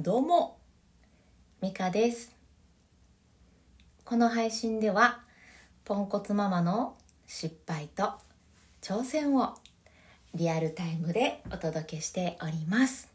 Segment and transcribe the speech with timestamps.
[0.00, 0.60] どうも、
[1.60, 2.32] ミカです。
[4.04, 5.22] この配信では、
[5.84, 6.96] ポンコツママの
[7.26, 8.12] 失敗と
[8.80, 9.56] 挑戦を
[10.36, 13.10] リアルタイムでお届けしております。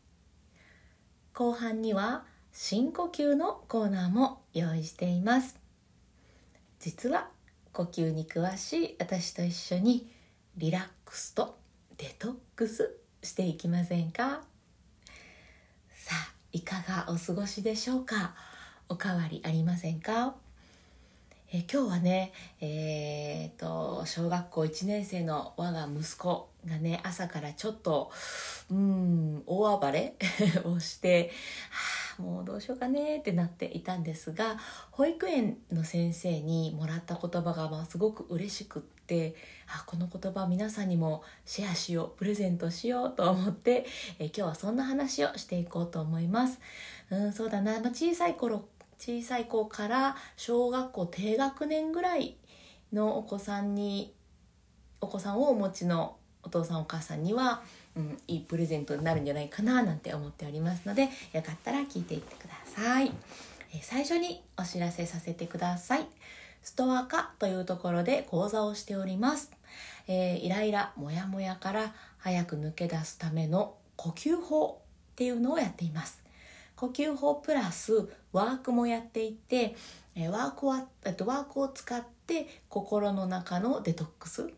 [1.34, 5.57] 後半には深呼吸のコーナーも用意しています。
[6.81, 7.29] 実は
[7.71, 10.11] 呼吸に詳しい私と一緒に
[10.57, 11.55] リラックスと
[11.97, 14.41] デトックスしていきませんか？
[16.55, 18.35] いかがお過ごしでしょうか？
[18.88, 20.35] おかわりありませんか？
[21.52, 28.11] え今日はねえー、と小学校1年生の我が息子がね朝からちょっと
[28.71, 30.16] うん大暴れ
[30.66, 31.31] をして、
[31.71, 34.58] はあ、もうどうしようかねってなっていたんですが
[34.91, 39.02] 保育園の先生にもらった言葉がまあすごく嬉しくって
[39.67, 43.86] あこの言葉皆さんにもシェアしようプレゼントしようと思って
[44.20, 46.59] え今日はそんな話をしていこうと思います。
[47.09, 48.66] うんそうだな、まあ、小さい頃
[48.98, 52.36] 小さい子から小学校低学年ぐらい
[52.94, 54.14] のお子さんに
[55.02, 57.64] お子さんをお持ちのお父さんお母さんには、
[57.95, 63.11] うん、いいプレゼントになるんじゃないかななんて思っておりますのでよかったら聞いていってください、
[63.73, 66.08] え最初にお知らせさせてください。
[66.64, 69.52] ストア化というところで講座をしております、
[70.08, 76.23] えーイライラモヤモヤから早く抜け出すための呼吸法っていうのをやっています。
[76.75, 79.75] 呼吸法プラスワークもやっていて
[80.16, 84.50] えーワークは、えっと、ワークを使って心の中のデトックス。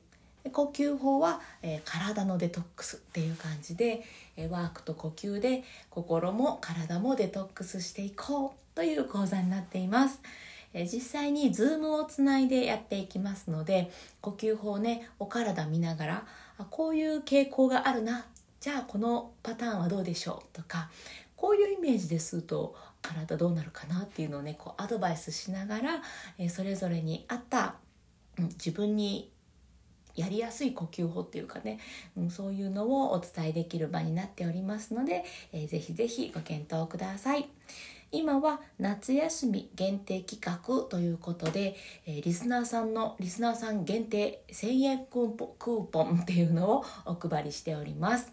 [0.51, 4.03] 呼吸法は、えー体のデトックスっていう感じで、
[4.37, 10.21] えーワークと呼吸で心も体もデトックスしていこうという講座になっています。
[10.77, 13.89] え実際に Zoom をつないでやっていきますので
[14.21, 16.25] 呼吸法ねお体見ながら
[16.57, 18.25] あこういう傾向があるな
[18.59, 20.89] じゃあこのパターンはどうでしょうとか
[21.37, 26.01] こういうイメージですると体どうなるかなっていうのをねこうアドバイスしながら、
[26.39, 27.75] えそれぞれに合った、
[28.39, 29.31] うん自分に
[30.15, 31.79] やりやすい呼吸法っていうかね、
[32.17, 35.23] うん、そういうのをお伝えできる場になっておりますので、
[35.53, 37.47] えーぜひぜひご検討ください。
[38.11, 48.31] 今は夏休み限定企画ということで、えーリスナーさんのリスナーさん限定1000円クーポンクーポンっていうのをお配りしております。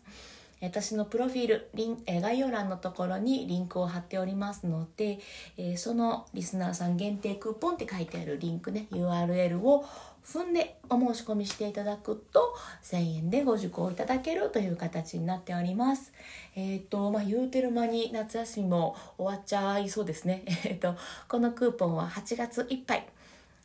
[0.60, 5.19] 私のプロフィールリンえ概要欄のところにリンクを貼っておりますので、
[5.56, 9.84] えーそのリスナーさん限定クーポンって書いてあるリンクね URL を
[10.25, 16.12] 踏んでお申し込みしていただくと1000円でご受講いただけるという形になっております。
[16.55, 20.44] えっ、とまあ言うてる間に夏休みも終わっちゃいそうですね。
[20.65, 20.94] えっ、と
[21.28, 23.06] このクーポンは8月いっぱい。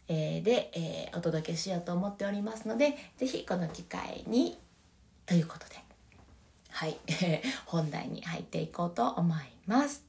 [0.10, 4.58] えーで、えーお届けしようと思っておりますのでぜひこの機会に
[5.26, 5.88] ということで
[6.78, 6.96] はい、
[7.66, 10.06] 本題に入っていこうと思います。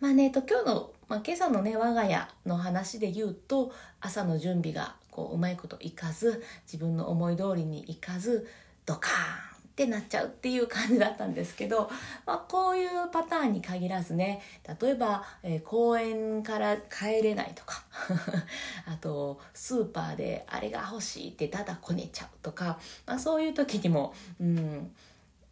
[0.00, 8.48] まあね、えっと、今日の、まあ、今朝のね、我が家の話で言うと、朝の準備がこううまいこといかず、自分の思い通りにいかず、
[8.86, 9.12] ドカー
[9.58, 11.90] ンってなっちゃうっていう感じだったんですけど、
[12.26, 14.40] まあ、こういうパターンに限らずね、
[14.80, 17.84] 例えば、えー公園から帰れないとか、
[18.88, 24.94] あと、スーパーであれが欲しいってただこねちゃうとか、まあ、そういう時にも、うん、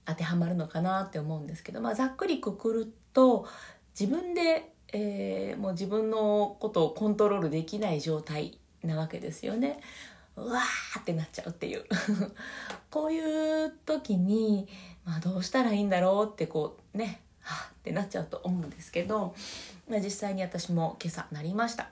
[0.07, 3.47] 当てはまるのかなって思うんですけど、まあ、ざっくりくくると
[3.99, 9.81] 自分で、えーもう自分のことをコントロールできない状態なわけですよね。
[10.37, 11.85] うわーってなっちゃうっていう
[12.91, 14.69] こういう時に、
[15.05, 19.35] まあ、どうしたらいいんだろうってこうねはあってなっちゃうと思うんですけど、
[19.89, 21.91] まあ、実際に私も今朝なりました。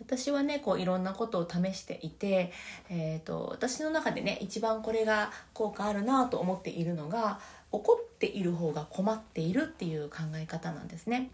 [0.00, 2.52] 私はねこういろんなことを試していて、
[2.90, 7.38] えー、と私の中でね一番これが効果あるなと思っているのが
[7.70, 11.30] 怒っている方が困っているっていう考え方なんですね。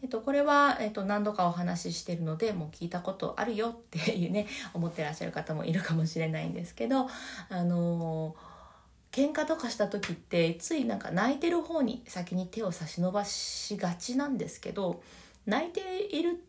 [0.00, 7.08] えっと、これは、えっと、何度かお話ししてるのでもう聞いたことあるよっていうね 思ってらっしゃる方もいるかもしれないんですけど
[7.48, 8.36] あの
[9.10, 15.02] 喧嘩とかした時ってついなんか泣いてる方に先に手を差し伸ばしがちなんですけど
[15.46, 16.44] 泣いている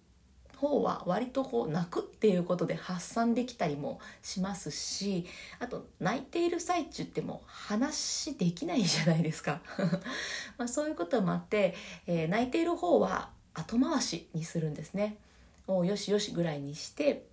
[0.57, 5.25] 方は割とこう泣くっていうことで発散できたりもしますし
[5.59, 9.61] あと泣いている最中ってもう話できないじゃないですか。
[10.59, 11.73] まあそういうこともあって、
[12.05, 15.17] えー泣いている方は後回しにするんですね
[15.67, 17.23] もうよしよしぐらいにして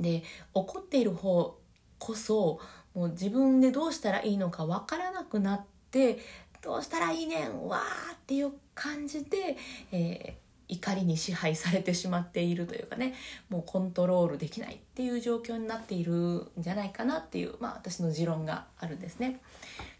[0.00, 0.22] で
[0.54, 1.56] 怒っている方
[1.98, 2.60] こそ
[2.94, 6.18] もう自分でどうしたらいいのかわからなくなって
[6.62, 9.56] どうしたらいいねんわーっていう感じで、
[9.92, 13.14] えー怒りに支配されてしまっているというかね
[13.50, 19.40] もうコントロールできないっていう状況になっているんじゃないかなっていう、まあ、私の持論があるんですね。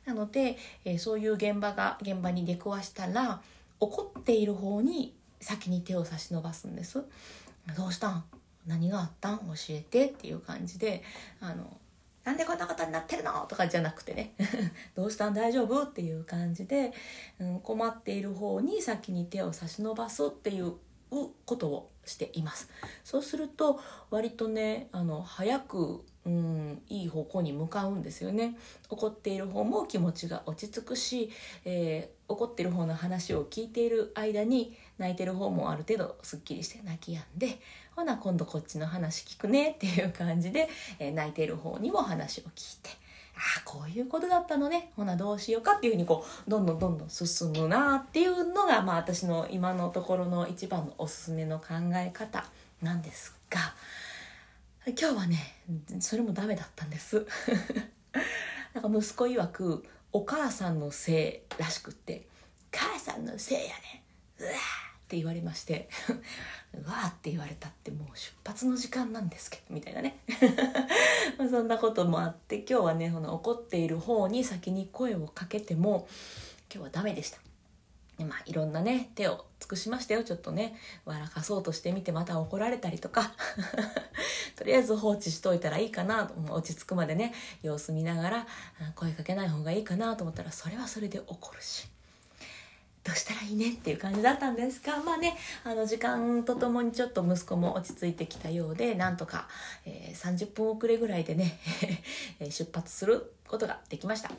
[0.06, 0.56] なので、
[0.86, 3.42] えーそういう現場が現場に出くわしたら
[3.80, 5.12] 怒っている方に
[5.42, 7.04] 先に手を差し伸ばすんです。
[7.76, 8.24] どうしたん？
[8.66, 9.38] 何があったん？
[9.38, 11.02] 教えてっていう感じで
[11.40, 11.76] あの
[12.24, 13.44] なんでこんなことになってるの？
[13.48, 14.32] とかじゃなくてね。
[14.94, 15.34] どうしたん？
[15.34, 15.82] 大丈夫？
[15.82, 16.92] っていう感じで、
[17.38, 20.74] うん、困っている方に先に手を差し伸ばすっていう
[21.44, 22.70] ことをしています。
[23.04, 23.80] そうすると
[24.10, 28.56] 割とねあの早くうんいい方向に向かうんですよね。
[28.88, 31.30] 怒っている方も気持ちが落ち着くし、
[31.64, 37.58] えー、怒ってる方の話を聞いている間に泣いてる方もある程度すっきりして泣き止んで
[37.96, 40.68] ほな今度こっちの話聞くねっていう感じで、
[41.00, 42.90] えー、泣いてる方にも話を聞いて
[43.34, 44.92] ああこういうことだったのね。
[44.94, 52.44] ほなどうしようかっていうふうにこうどんどんどんどん進むなっていうのが、まあ、私の今のところの一番のおすすめの考え方
[52.82, 53.58] なんですが
[54.86, 55.54] 今日はね
[56.00, 57.24] それもダメだったんです
[58.74, 62.26] なんか息子曰くお母さんのせいらしくって
[62.72, 64.02] 「母さんのせいやね
[64.38, 64.50] うわ!」
[65.04, 65.88] って言われまして
[66.74, 70.18] うわって言われたってもう出発の時間なんですけどみたいなね
[71.50, 76.08] そんなこともあって今日はねこの怒っている方に先に声をかけても
[76.74, 77.38] 今日はダメでした
[78.18, 80.24] まあいろんなね手を尽くしましたよ。
[80.24, 83.32] ちょっとね笑かそうとしてみてまた怒られたりとか。
[84.56, 86.54] とりあえず放置しといたらいいかなと。
[86.54, 87.32] 落ち着くまでね
[87.62, 88.46] 様子見ながら
[88.94, 91.88] 声かけない方がいいかなと思ったらそれはそれで怒るし。
[93.04, 99.48] どうしたらいいねっていう感じだったんですがまあねあの時間とともにちょっと息子も落ち着いてきたようでなんとか、
[99.84, 101.58] えー、30分遅れぐらいでね
[102.50, 104.30] 出発することができました。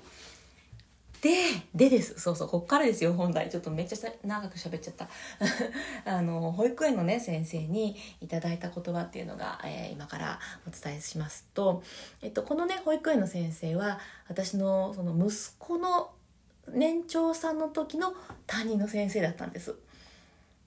[1.24, 1.32] で、
[1.74, 2.20] でです。
[2.20, 3.50] そうそう、こっからですよ、本題。
[3.50, 5.08] ちょっとめっちゃ長く喋っちゃった。
[6.04, 11.82] あの、保育園のね、先生にいただいた言葉っていうのが、えー、今からお伝えしますと、
[12.22, 16.12] えっと、このね、保育園の先生は、私のその息子の
[16.68, 18.14] 年長さんの時の
[18.46, 19.76] 担任の先生だったんです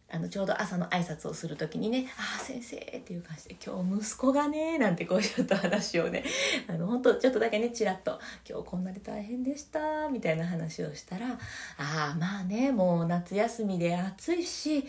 [0.09, 6.25] あのちょうど朝の挨拶をする時にね「ああ先生」っていう感じで「今日息子がね」なんてこうちょっと話をね
[6.69, 11.33] あの本当ちょっとだけねちらっと「今日こんなに大変でした」みたいな話をしたら
[11.79, 14.87] 「ああまあねもう夏休みで暑いし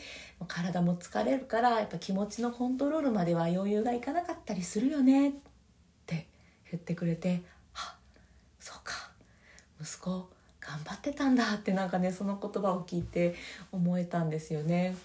[0.48, 5.34] 体も疲れるからやっぱ気持ちのコントロールまでは余裕がいかなかったりするよね」っ
[6.06, 6.28] て
[6.72, 7.42] 言ってくれて
[7.74, 7.98] 「あ
[8.60, 9.12] そうか。
[9.80, 10.37] 息子
[10.68, 13.36] 頑張ってたんだってなんかねその言葉を聞いて
[13.72, 14.96] 思えたんですよね。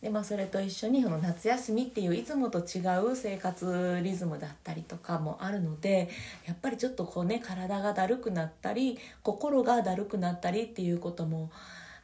[0.00, 6.08] でまあ、それと一緒にその夏休みっていういつもと違う生活リズムだったりとかもあるので
[6.44, 11.52] やっぱりちょっとこうね体がだるくなったり心がだるくなったりっていうことも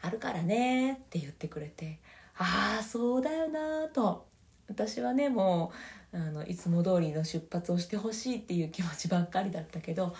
[0.00, 1.98] あるからねって言ってくれて
[2.36, 4.26] ああそうだよなと
[4.68, 5.72] 私はねも
[6.12, 10.14] うあのいつも通りの出発をしてほしいっていう気持ちばっかりだったけど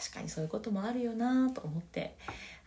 [0.00, 2.16] 確かにそういうこともあるよなと思って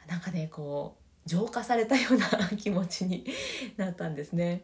[0.08, 0.96] なんかねこ
[1.26, 2.28] う浄化されたような
[2.58, 3.26] 気持ちに
[3.78, 4.64] なったんですね。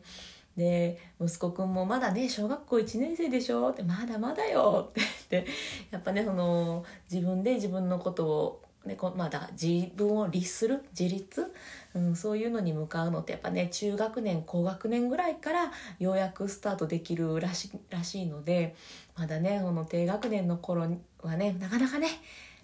[0.57, 5.51] で息子くんもまだね小学校1年生でしょってまだまだよって言って
[5.91, 11.51] やっぱねその自分で自分のことをねこま、だ自分を律する自立、
[11.95, 18.75] うん、そういうのに向かうのってやっぱね中学年高学年ぐらいからようやくスタートできるらしらしいので
[19.17, 20.87] まだねこの低学年の頃
[21.23, 22.09] はねなかなかね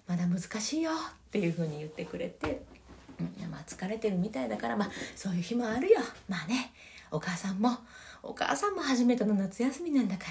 [0.06, 0.94] まだ難しいよっ
[1.30, 2.62] ていう風に言ってくれて、
[3.20, 6.00] うん、まあ疲れてるみたいだからまあそういう日もあるよ。
[6.28, 6.72] まあね
[7.10, 7.70] お母さんも
[8.22, 10.30] お母さんも初めての夏休みなんだから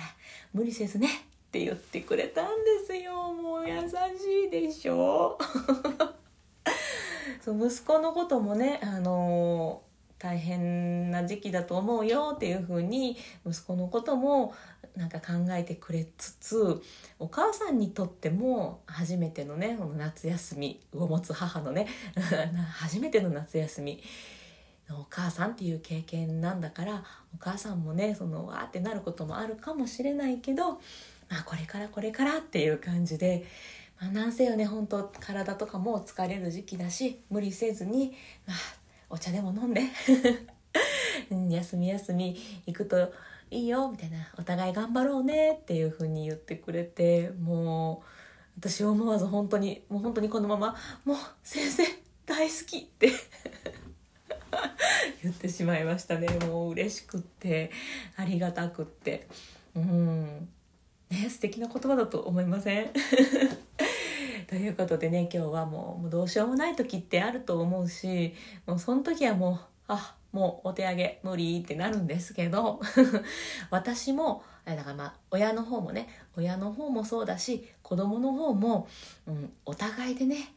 [0.53, 1.09] 無理せずねっ
[1.51, 3.33] て言ってくれたんですよ。
[3.33, 5.37] もう優しいでしょ。
[7.43, 9.81] そう息子のこともねあの
[10.21, 14.53] 大変な時期だと思うよっていうふうに息子のことも
[14.95, 16.81] なんか考えてくれつつ
[17.17, 21.87] お母さんにとっても初めてのねこの夏休みを持つ母のね
[22.71, 24.03] 初めての夏休み
[24.87, 33.45] のお母さんっていう経験なんだからお母さんもねそのわーってなることもあるかもしれないけど、まあ、これからこれからっていう感じで、
[33.99, 38.13] ま、なんせよね本当体とかも疲れる時期だし無理せずに、
[38.45, 38.80] まあ、
[39.11, 39.81] お茶でも飲んで。
[41.49, 43.13] 休み休み行くと
[43.49, 44.17] いいよみたいな。
[44.37, 48.03] お互い頑張ろうねっていう風に言ってくれても
[48.57, 50.75] う私思わず本当にもう本当にこのまま
[51.05, 51.83] 「もう先生
[52.25, 53.11] 大好き」って
[55.23, 56.27] 言ってしまいましたね。
[56.47, 57.71] もう嬉しくって
[58.15, 59.27] ありがたくって。
[59.75, 60.49] うん。
[61.09, 62.91] ね素敵な言葉だと思いません？
[64.51, 68.33] ということでね今日はもうもうどうしようもない時ってあると思うし
[68.65, 72.81] もうその時はもうあもうお手上げ無理ってなるんですけど
[73.71, 78.89] 私もだからまあ親の方もね親の方もそうだし子供の方も、
[79.25, 80.53] うん、お互いでね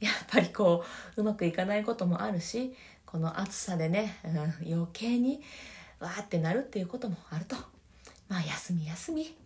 [0.00, 0.82] やっぱりこ
[1.14, 2.74] ううまくいかないこともあるし
[3.04, 5.42] この暑さでね、うん、余計に
[6.00, 7.56] わーってなるっていうこともあると
[8.28, 9.36] まあ休み休み。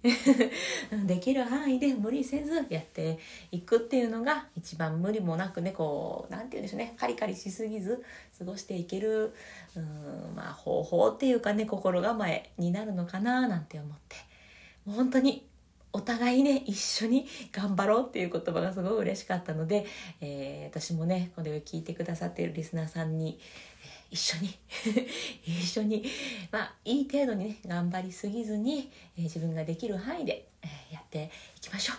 [1.06, 3.18] できる範囲で無理せずやって
[3.50, 6.94] いくっていうのが一番無理もなくねこう何て言うんでしょうね。
[6.96, 8.04] カリカリしすぎず
[8.38, 9.34] 過ごしていける
[9.74, 14.16] うんまあ方法っていうかね心構えになるのかななんて思って。
[14.86, 15.46] もう本当に
[15.92, 19.86] お互いね一緒に頑張ろうっていう言葉がすごい嬉しかったので、
[20.20, 23.38] えー、私もねこれを聞いてくださっているリスナーさんに、
[24.10, 24.58] 一緒に。
[25.44, 26.04] 一緒に。
[26.50, 31.96] まあいい程度にね頑張りすぎずに、えー、自分ができる範囲で、えやっていきましょう。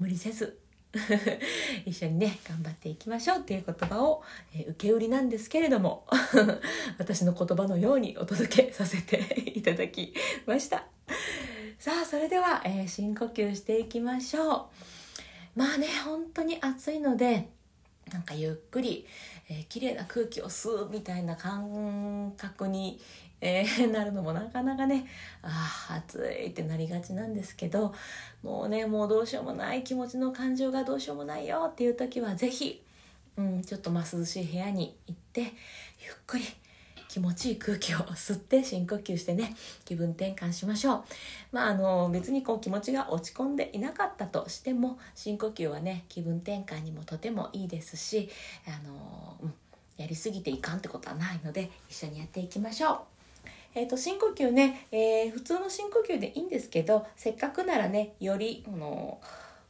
[0.00, 0.58] 無理せず。
[1.86, 3.38] 一緒にね頑張っていきましょう。
[3.38, 4.22] っていう言葉を、
[4.54, 6.06] えー、受け売りなんですけれども。
[6.98, 10.12] 私の言葉のようにお届けさせていただき
[10.46, 10.86] ました。
[11.78, 14.70] さあそれでは、えー、深呼吸していきましょ
[15.56, 15.58] う。
[15.58, 17.48] まあね本当に暑いので
[18.12, 19.06] なんかゆっくり、
[19.48, 23.00] えー、綺麗な空気を吸うみたいな感覚に、
[23.40, 25.06] えー、 なるのもなかなかね
[25.42, 27.94] ああ暑いってなりがちなんですけど
[28.42, 32.82] もうねもうどうしようもない気持ちの感情がどうしようもないよっていう時は是非、
[33.36, 35.50] うん、ちょっとまあ涼しい部屋に行ってゆっ
[36.26, 36.44] くり
[37.12, 39.54] 気持ちいい空気を吸って深呼吸してね
[39.84, 41.02] 気分転換しましょう
[41.52, 48.30] まああの別にこう気持ちが落ち込んでいなかったとしても深呼吸はね気分転換にもとてもいいですし
[48.66, 49.52] あの、うん、
[49.98, 52.98] やりすぎていかんってことはないので一緒にやっていきましょう。
[53.74, 59.20] えーと、深呼吸ね、えー、普通の深呼吸でいいんですけどせっかくならねよりあの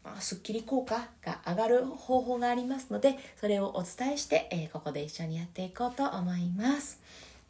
[0.04, 7.00] まあ、すっきり効果が上がる方法がありますのでそれをお伝えして、えー、ここで一緒にやっていこうと思います。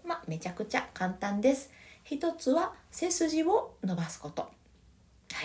[0.05, 1.71] まあ、めちゃくちゃ簡単です。
[2.05, 4.43] 一つは背筋を伸ばすこと。
[4.43, 4.49] は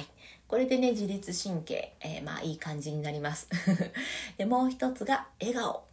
[0.01, 0.07] い。
[0.47, 3.47] これでね、自律神経、えー、まあいい感じになります。
[4.37, 5.71] で、もう一つが笑顔。
[5.71, 5.85] はい。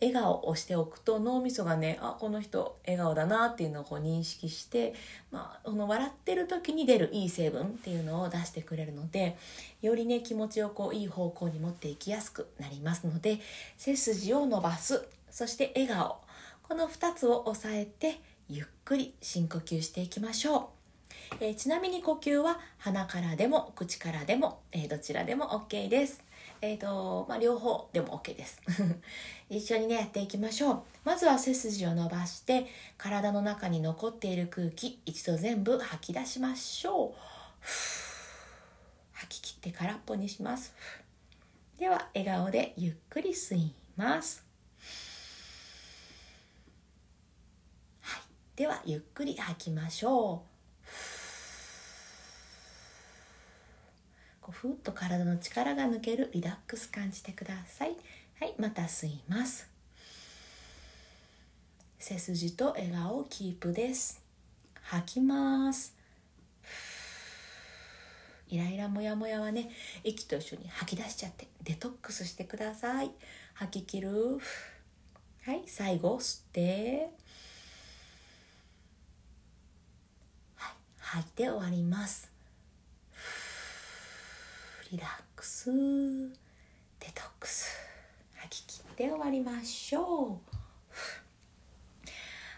[0.00, 4.94] 笑顔をしておくと脳みそがね、あ、この人笑顔だなっていうのをこう認識して、
[5.30, 9.38] まあ、この笑ってる時に出るいい成分っていうのを出してくれるので、
[9.80, 13.40] よりね、気持ちをこういい方向に持っていきやすくなりますので、
[13.78, 15.08] 背筋を伸ばす。
[15.30, 16.25] そして笑顔。
[16.68, 20.70] この2つを押さえてゆっくり深呼吸していきましょ
[21.32, 26.24] う、えー、ちなみに呼吸は鼻からでも口からでも、えー、どちらでも OK です。
[26.60, 28.60] えーとまあ、両方でも OK です。
[29.48, 30.82] 一緒にねやっていきましょう。
[31.04, 32.66] まずは背筋を伸ばして
[32.98, 37.14] 体の中に残っている空気一度全部吐き出しましょう。
[39.12, 40.74] 吐き切って空っぽにします。
[41.78, 44.45] では笑顔でゆっくり吸います。
[48.56, 50.90] ではゆっくり吐きましょう。
[54.40, 57.94] こうふっと体の力が抜けるリラックス感じてください。
[58.40, 59.68] はいまた吸います。
[61.98, 64.22] 背筋と笑顔キープです。
[64.80, 65.94] 吐きます。
[68.48, 69.68] イライラモヤモヤはね
[70.02, 73.10] 息と一緒に吐き出しちゃってデトックスしてください。
[73.52, 74.38] 吐き切る。
[75.42, 77.10] はい最後吸って。
[81.08, 82.32] 吐いて終わります。
[84.90, 85.70] リラックス。
[85.70, 87.76] デトックス。
[88.34, 90.56] 吐き切って終わりましょう。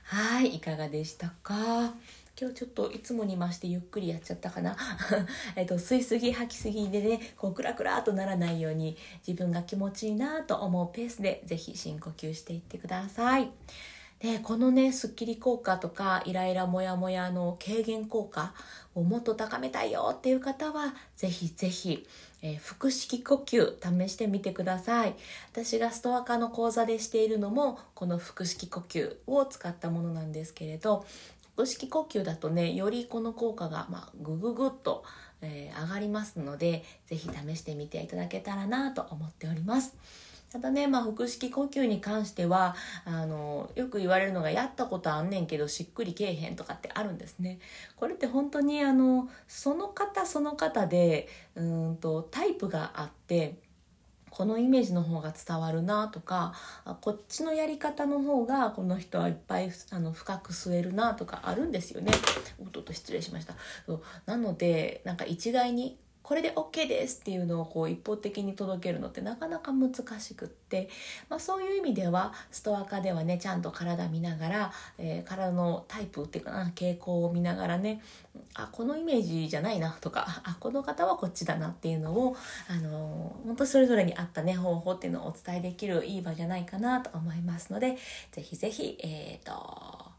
[0.04, 1.92] はいいかがでしたか？
[2.40, 4.74] 今日ちょっといつもに増してゆっくりやっちゃったかな？
[5.54, 13.50] えっと吸いすぎ吐きすぎでねこうクラクラとならないように自分が気持ちいいなと思うペースで是非深呼吸していってください。
[14.20, 18.52] でこのねすっきり効果とかイライラモヤモヤの軽減効果
[18.94, 22.04] をもっと高めたいよっていう方はぜひぜひ、
[22.42, 25.14] えー、腹式呼吸試してみてください
[25.52, 31.06] 私がストア化の講座でしているのもこの腹式呼吸を使ったものなんですけれど
[31.56, 35.04] 腹式呼吸だとねよりこの効果が、まあ、グググッと、
[35.42, 39.96] えー、上がりますのでぜひ試してみていただけたらなと思っております。
[40.50, 42.74] ただね、まあ、腹式呼吸に関しては
[43.04, 47.58] あのよく言われるのがやったことあんねんけどしっくりけえへんとかってあるんですね。
[47.96, 53.56] これって本当にあのその方その方でうんとタイプがあって
[54.30, 56.54] このイメージの方が伝わるなとか
[57.00, 62.12] こっちのやり方の方がこの人はいっぱいあの深く吸えるなとかあるんですよね。
[62.60, 63.54] おっと失礼しました。
[64.24, 65.98] なのでなんか一概に
[66.28, 70.90] これで OK ですっていうのをこう一方的に届けるのってなかなか難しくって、
[71.30, 78.02] まあ、そういう意味ではストア化ではねちゃんと体見ながら、えー、体のタイプっていうかな傾向を見ながらね
[78.52, 82.36] あこのイメージじゃないなとかあこの方はこっちだなっていうのを、
[82.68, 87.96] あのー、本当それぞれに合ったね方法っていうのをお伝えできるいい場じゃないかなと思いますので
[88.32, 90.17] 是非是非えっ、ー、と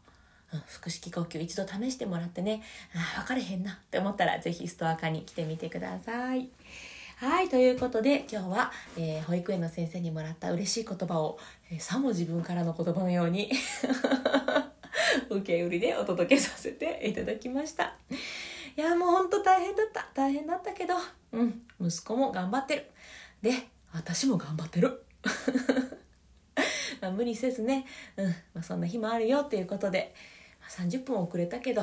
[0.66, 2.62] 腹式呼吸一度試してもらってね。
[2.94, 6.48] あ分かれへんなって思ったら是非ストア化に来てみてください。
[7.20, 11.38] はい、ということで今日は、えー、保育園の先生にもらった嬉しい言葉を、
[11.70, 13.50] えー、さも自分からの言葉のように
[15.28, 17.94] 受け売りでお届けさせていただきました。
[18.74, 20.08] いやもうほんと大変だった。
[20.14, 20.94] 大変だったけど
[21.32, 22.90] うん息子も頑張ってる。
[23.42, 25.04] で私も頑張ってる。
[27.02, 27.84] まあ無理せずね、
[28.16, 30.14] うんまあ、そんな日もあるよっていうことで。
[30.70, 31.82] 30分遅れたけど、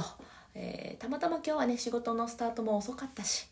[0.56, 3.48] えー、たまたま今日はね仕事のスタートも遅かったし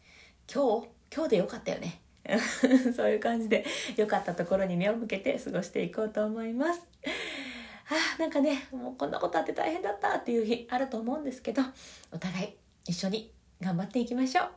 [0.51, 2.01] 今日今日でよかったよね。
[2.95, 3.63] そういう感じで
[3.95, 6.81] 良かったところに目を向けて過ごしていこうと思います。
[7.87, 11.61] あなんかねもうこんなことあって大変だったっていう日あると思うんですけど
[12.11, 12.55] お互い
[12.87, 14.49] 一緒に頑張っていきましょう。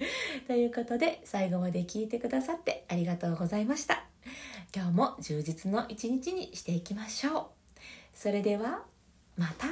[0.46, 4.04] ということで最後まで聞いてくださってありがとうございました。
[4.74, 7.46] 今日も充実の一日にしていきましょう。
[8.14, 8.84] それでは
[9.40, 9.66] また。